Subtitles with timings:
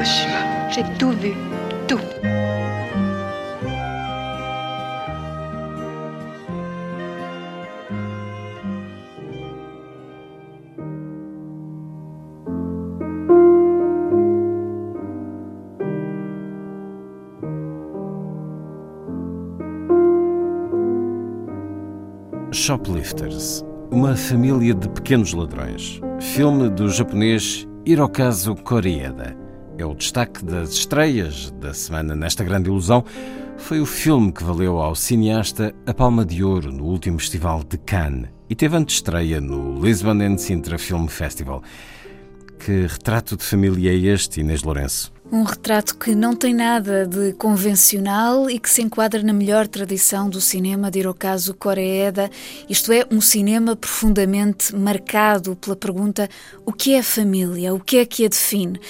[0.00, 0.70] Hiroshima.
[0.70, 1.34] J'ai tout vu,
[1.86, 2.00] tout.
[22.52, 26.00] Shoplifters Uma família de pequenos ladrões.
[26.20, 29.49] Filme do japonês Hirokazu Koreeda.
[29.80, 33.02] É o destaque das estreias da semana nesta grande ilusão.
[33.56, 37.78] Foi o filme que valeu ao cineasta a Palma de Ouro no último festival de
[37.78, 41.62] Cannes e teve antestreia no Lisbon and Sintra Film Festival.
[42.58, 45.14] Que retrato de família é este, Inês Lourenço?
[45.32, 50.28] Um retrato que não tem nada de convencional e que se enquadra na melhor tradição
[50.28, 52.28] do cinema de Hirokazu Koreeda,
[52.68, 56.28] isto é, um cinema profundamente marcado pela pergunta
[56.66, 58.80] o que é a família, o que é que a define?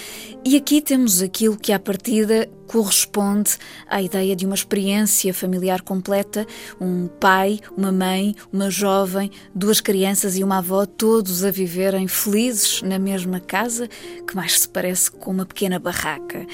[0.42, 6.46] E aqui temos aquilo que à partida corresponde à ideia de uma experiência familiar completa,
[6.80, 12.80] um pai, uma mãe, uma jovem, duas crianças e uma avó, todos a viverem felizes
[12.82, 13.88] na mesma casa,
[14.24, 16.46] que mais se parece com uma pequena barraca.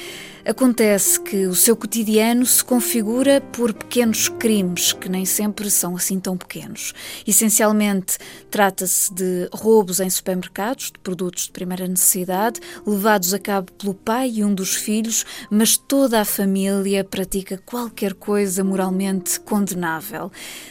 [0.48, 6.20] Acontece que o seu cotidiano se configura por pequenos crimes que nem sempre são assim
[6.20, 6.92] tão pequenos.
[7.26, 8.16] Essencialmente,
[8.48, 14.34] trata-se de roubos em supermercados de produtos de primeira necessidade, levados a cabo pelo pai
[14.36, 20.30] e um dos filhos, mas toda a família pratica qualquer coisa moralmente condenável.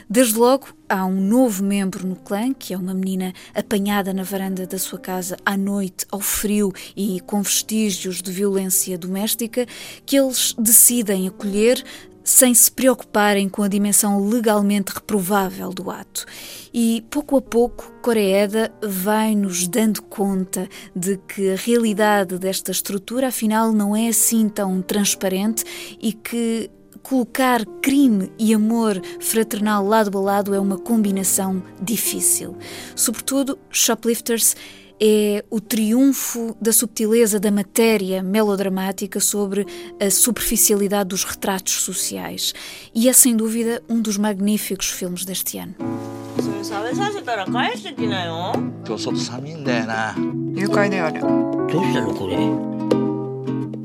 [0.09, 4.65] Desde logo, há um novo membro no clã, que é uma menina apanhada na varanda
[4.65, 9.65] da sua casa à noite, ao frio e com vestígios de violência doméstica,
[10.05, 11.83] que eles decidem acolher
[12.25, 16.25] sem se preocuparem com a dimensão legalmente reprovável do ato.
[16.73, 23.71] E pouco a pouco, Coreeda vai-nos dando conta de que a realidade desta estrutura, afinal,
[23.71, 25.63] não é assim tão transparente
[26.01, 26.69] e que
[27.05, 32.57] colocar crime e amor fraternal lado a lado é uma combinação difícil.
[32.95, 34.55] Sobretudo, Shoplifters
[34.99, 39.67] é o triunfo da subtileza da matéria melodramática sobre
[40.01, 42.53] a superficialidade dos retratos sociais.
[42.93, 45.75] E é sem dúvida um dos magníficos filmes deste ano.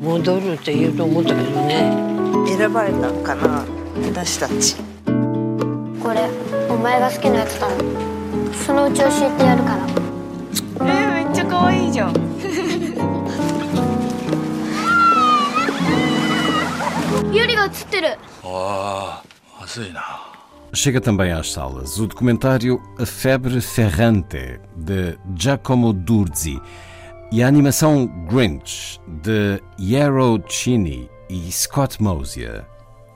[0.00, 1.92] 戻るって言うと思ったけどね。
[2.56, 3.66] 選ばれたのかな
[4.08, 4.76] 私たち。
[6.02, 6.30] これ
[6.70, 7.68] お前が好きなやつだ。
[7.68, 7.74] ろ
[8.54, 9.86] そのうち教えてやるから。
[10.80, 12.14] えー、めっちゃ可愛いじゃん。
[17.30, 18.16] ユリが映ってる。
[18.42, 20.00] ああ、まずいな。
[20.72, 26.60] Chega também às salas o documentário A Febre Ferrante, de Giacomo Durzi,
[27.32, 32.66] e a animação Grinch, de Yarrow Cini e Scott Mosier.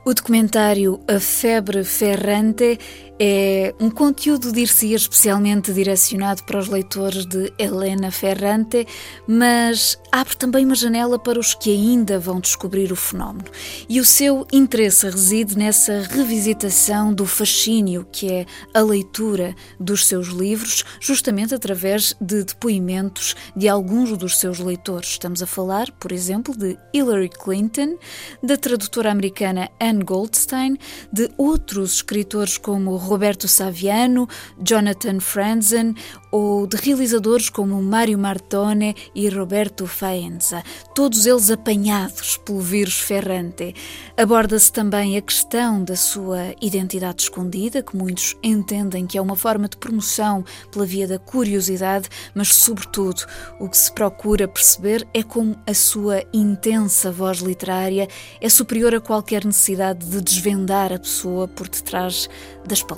[0.05, 2.79] O documentário A Febre Ferrante
[3.19, 8.85] é um conteúdo, dir-se especialmente direcionado para os leitores de Helena Ferrante,
[9.27, 13.45] mas abre também uma janela para os que ainda vão descobrir o fenómeno.
[13.87, 20.27] E o seu interesse reside nessa revisitação do fascínio que é a leitura dos seus
[20.27, 25.11] livros, justamente através de depoimentos de alguns dos seus leitores.
[25.11, 27.97] Estamos a falar, por exemplo, de Hillary Clinton,
[28.43, 30.77] da tradutora americana Anne Goldstein,
[31.11, 34.27] de outros escritores como Roberto Saviano,
[34.59, 35.95] Jonathan Franzen
[36.31, 40.63] ou de realizadores como Mário Martone e Roberto Faenza,
[40.93, 43.73] todos eles apanhados pelo vírus Ferrante.
[44.17, 49.69] Aborda-se também a questão da sua identidade escondida, que muitos entendem que é uma forma
[49.69, 53.21] de promoção pela via da curiosidade, mas, sobretudo,
[53.59, 58.07] o que se procura perceber é como a sua intensa voz literária
[58.41, 62.29] é superior a qualquer necessidade de desvendar a pessoa por detrás
[62.67, 62.94] das palavras.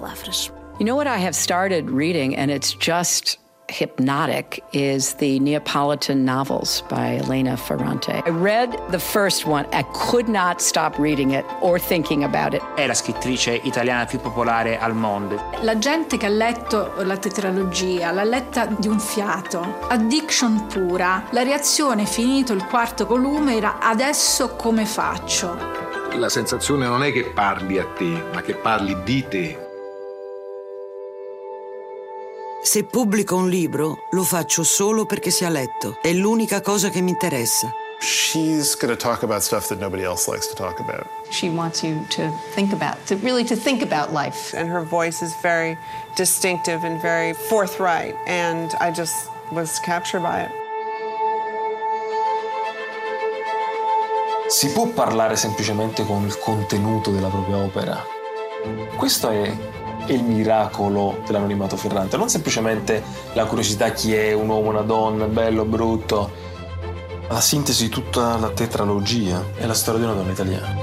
[0.80, 3.40] You know what I have started reading, and it's just
[3.70, 8.22] hypnotic is the Neapolitan novels by Elena Ferrante.
[8.26, 9.66] I read the first one.
[9.74, 12.62] I could not stop reading it or thinking about it.
[12.76, 15.52] È la scrittrice italiana più popolare al mondo.
[15.62, 19.80] La gente che ha letto la tetralogia l'ha letta di un fiato.
[19.90, 21.24] Addiction pura.
[21.32, 25.58] La reazione finito il quarto volume era adesso come faccio?
[26.16, 29.67] La sensazione non è che parli a te, ma che parli di te.
[32.68, 36.00] Se pubblico un libro, lo faccio solo perché sia letto.
[36.02, 37.72] È l'unica cosa che mi interessa.
[38.02, 41.08] She's going to talk about stuff that nobody else likes to talk about.
[41.30, 44.54] She wants you to think about, to really to think about life.
[44.54, 45.78] And her voice is very
[46.18, 50.52] distinctive and very forthright, and I just was captured by it.
[54.50, 58.06] Si può parlare semplicemente con il contenuto della propria opera.
[58.98, 59.56] Questo è
[60.08, 65.66] il miracolo dell'anonimato Ferrante, non semplicemente la curiosità chi è un uomo, una donna, bello,
[65.66, 66.32] brutto,
[67.28, 70.76] ma la sintesi di tutta la tetralogia è la storia di una donna italiana.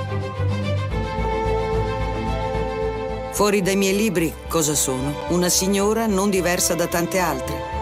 [3.32, 5.12] Fuori dai miei libri cosa sono?
[5.30, 7.73] Una signora non diversa da tante altre.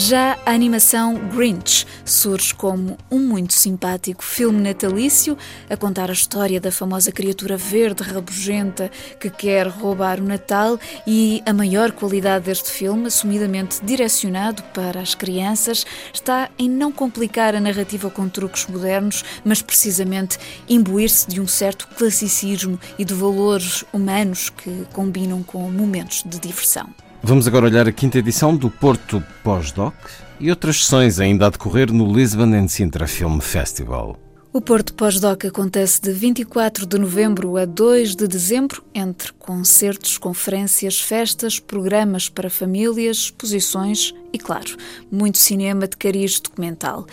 [0.00, 5.36] Já a animação Grinch surge como um muito simpático filme natalício
[5.68, 11.42] a contar a história da famosa criatura verde rabugenta que quer roubar o Natal e
[11.44, 15.84] a maior qualidade deste filme, assumidamente direcionado para as crianças,
[16.14, 21.88] está em não complicar a narrativa com truques modernos, mas precisamente imbuir-se de um certo
[21.88, 26.88] classicismo e de valores humanos que combinam com momentos de diversão.
[27.22, 29.94] Vamos agora olhar a quinta edição do Porto Pós-Doc
[30.38, 34.16] e outras sessões ainda a decorrer no Lisbon and Sintra Film Festival.
[34.52, 41.00] O Porto Pós-Doc acontece de 24 de novembro a 2 de dezembro, entre concertos, conferências,
[41.00, 44.76] festas, programas para famílias, exposições e, claro,
[45.10, 47.06] muito cinema de cariz documental.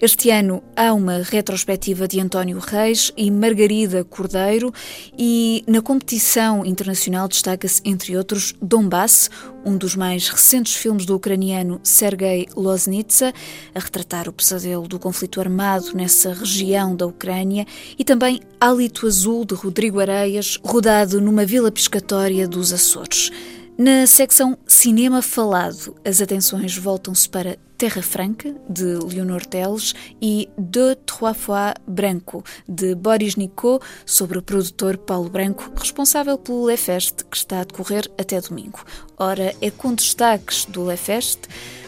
[0.00, 4.72] Este ano há uma retrospectiva de António Reis e Margarida Cordeiro
[5.18, 9.28] e na competição internacional destaca-se, entre outros, Donbass,
[9.64, 13.32] um dos mais recentes filmes do ucraniano Sergei Loznitsa,
[13.74, 17.66] a retratar o pesadelo do conflito armado nessa região da Ucrânia,
[17.98, 23.32] e também Hálito Azul, de Rodrigo Areias, rodado numa vila pescatória dos Açores.
[23.76, 30.94] Na secção Cinema Falado, as atenções voltam-se para Terra Franca, de Leonor Teles, e De
[31.04, 37.24] Trois Fois Branco, de Boris Nicot, sobre o produtor Paulo Branco, responsável pelo Le Fest,
[37.28, 38.84] que está a decorrer até domingo.
[39.18, 41.40] Ora, é com destaques do Le Fest,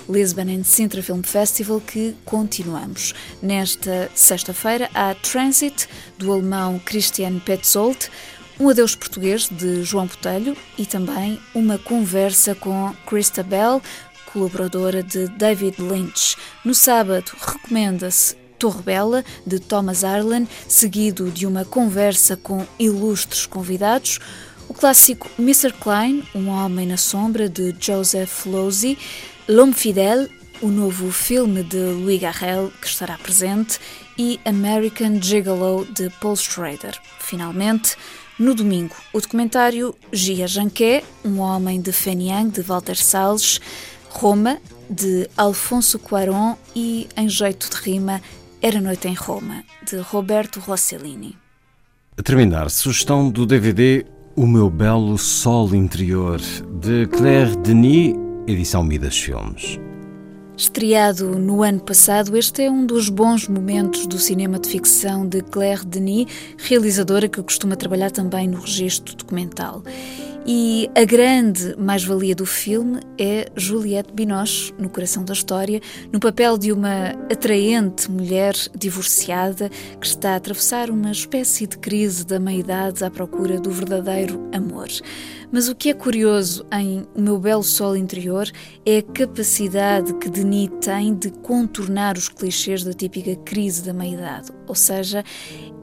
[0.08, 3.14] Lisbon and Sintra Film Festival que continuamos.
[3.40, 5.88] Nesta sexta-feira há Transit,
[6.19, 8.11] do alemão Christian Petzold,
[8.59, 13.83] um adeus português de João Botelho e também uma conversa com Christa Bell,
[14.33, 16.37] colaboradora de David Lynch.
[16.65, 24.19] No sábado recomenda-se Torre Bela, de Thomas Arlen, seguido de uma conversa com ilustres convidados.
[24.69, 25.73] O clássico Mr.
[25.73, 28.97] Klein, Um Homem na Sombra, de Joseph Losey.
[29.47, 30.31] L'Homme Fidèle,
[30.62, 33.79] o novo filme de Louis Garrel, que estará presente.
[34.17, 36.99] E American Gigolo, de Paul Schrader.
[37.19, 37.97] Finalmente,
[38.39, 43.61] no domingo, o documentário Gia Janquet, Um Homem de Feniang, de Walter Salles,
[44.11, 44.59] Roma,
[44.89, 48.21] de Alfonso Cuarón e, em jeito de rima,
[48.61, 51.37] Era Noite em Roma, de Roberto Rossellini.
[52.17, 54.05] A terminar, sugestão do DVD
[54.37, 56.41] O Meu Belo Sol Interior,
[56.81, 58.14] de Claire Denis,
[58.47, 59.79] edição Midas Filmes.
[60.56, 65.42] Estreado no ano passado, este é um dos bons momentos do cinema de ficção de
[65.42, 69.82] Claire Denis, realizadora que costuma trabalhar também no registro documental.
[70.46, 75.80] E a grande mais-valia do filme é Juliette Binoche, no coração da história,
[76.12, 82.26] no papel de uma atraente mulher divorciada que está a atravessar uma espécie de crise
[82.26, 84.88] da meia-idade à procura do verdadeiro amor.
[85.54, 88.50] Mas o que é curioso em O Meu Belo Sol Interior
[88.84, 94.50] é a capacidade que Denis tem de contornar os clichês da típica crise da meia-idade.
[94.66, 95.23] Ou seja,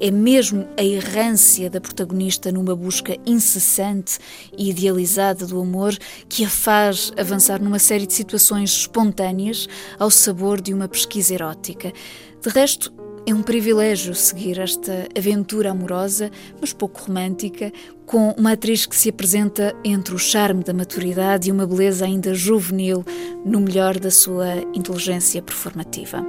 [0.02, 4.20] é mesmo a errância da protagonista numa busca incessante
[4.58, 5.98] e idealizada do amor
[6.28, 11.94] que a faz avançar numa série de situações espontâneas ao sabor de uma pesquisa erótica.
[12.42, 12.92] De resto,
[13.26, 17.72] é um privilégio seguir esta aventura amorosa, mas pouco romântica,
[18.06, 22.34] com uma atriz que se apresenta entre o charme da maturidade e uma beleza ainda
[22.34, 23.06] juvenil,
[23.46, 26.26] no melhor da sua inteligência performativa.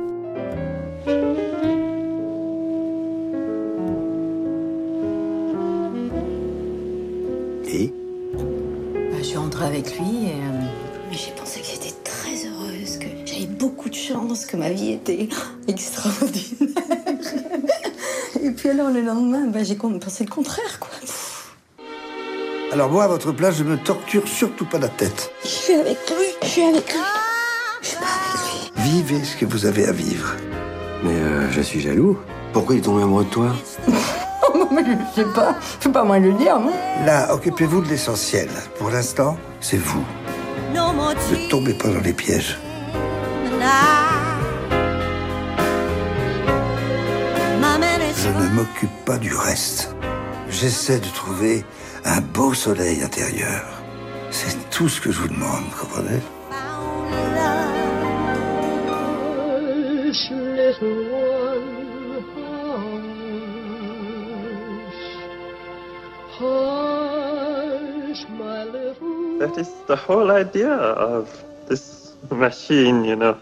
[7.66, 7.92] E?
[9.32, 10.70] Eu entrei com ele e.
[11.08, 11.91] Mas eu pensei que
[13.62, 15.28] beaucoup de chance, que ma vie était
[15.68, 16.82] extraordinaire.
[18.42, 20.90] et puis alors le lendemain, bah, j'ai pensé le contraire, quoi.
[22.72, 25.30] Alors moi, à votre place, je me torture surtout pas la tête.
[25.44, 27.00] Je suis avec lui, je suis avec lui.
[27.82, 28.82] Je suis avec lui.
[28.82, 30.34] Vivez ce que vous avez à vivre.
[31.04, 32.18] Mais euh, je suis jaloux.
[32.52, 33.52] Pourquoi il est tombé amoureux de toi?
[34.56, 35.54] Non, mais je sais pas.
[35.78, 36.72] C'est pas moi de le dire, non
[37.06, 38.48] Là, occupez-vous de l'essentiel.
[38.76, 40.04] Pour l'instant, c'est vous.
[40.74, 42.58] Ne tombez pas dans les pièges.
[48.22, 49.94] Je ne m'occupe pas du reste.
[50.48, 51.64] J'essaie de trouver
[52.04, 53.64] un beau soleil intérieur.
[54.30, 56.20] C'est tout ce que je vous demande, comprenez?
[69.40, 71.28] That is the whole idea of
[71.68, 73.36] this machine, you know.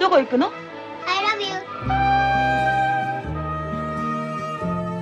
[0.00, 0.50] どこ行くの
[1.06, 1.56] I love you.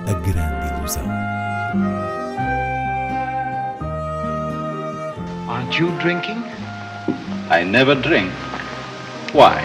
[0.07, 1.05] A grande ilusão.
[5.47, 6.43] Aren't you drinking?
[7.49, 8.31] I never drink.
[9.33, 9.63] Why?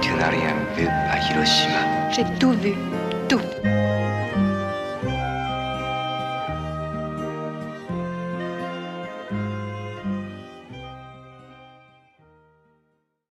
[0.00, 2.10] Tu n'as rien vu à Hiroshima.
[2.10, 2.74] J'ai tout vu,
[3.28, 3.40] tout.